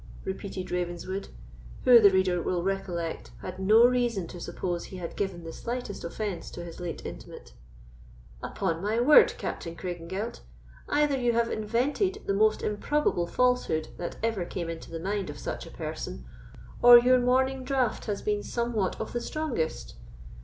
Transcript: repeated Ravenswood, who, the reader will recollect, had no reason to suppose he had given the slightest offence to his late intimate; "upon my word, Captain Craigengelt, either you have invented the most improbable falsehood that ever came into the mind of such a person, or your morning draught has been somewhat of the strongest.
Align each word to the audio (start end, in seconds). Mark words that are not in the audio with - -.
repeated 0.23 0.71
Ravenswood, 0.71 1.27
who, 1.83 1.99
the 2.01 2.09
reader 2.09 2.41
will 2.41 2.63
recollect, 2.63 3.29
had 3.43 3.59
no 3.59 3.85
reason 3.85 4.25
to 4.29 4.39
suppose 4.41 4.85
he 4.85 4.97
had 4.97 5.15
given 5.15 5.43
the 5.43 5.53
slightest 5.53 6.03
offence 6.03 6.49
to 6.49 6.63
his 6.63 6.79
late 6.79 7.05
intimate; 7.05 7.53
"upon 8.41 8.81
my 8.81 8.99
word, 8.99 9.35
Captain 9.37 9.75
Craigengelt, 9.75 10.41
either 10.89 11.15
you 11.15 11.33
have 11.33 11.51
invented 11.51 12.23
the 12.25 12.33
most 12.33 12.63
improbable 12.63 13.27
falsehood 13.27 13.89
that 13.97 14.15
ever 14.23 14.43
came 14.43 14.71
into 14.71 14.89
the 14.89 14.99
mind 14.99 15.29
of 15.29 15.37
such 15.37 15.67
a 15.67 15.71
person, 15.71 16.25
or 16.81 16.97
your 16.97 17.19
morning 17.19 17.63
draught 17.63 18.05
has 18.05 18.23
been 18.23 18.41
somewhat 18.41 18.99
of 18.99 19.13
the 19.13 19.21
strongest. 19.21 19.93